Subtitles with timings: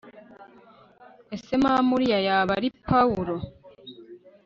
[1.35, 3.35] Ese mama uriya yaba ari Pawulo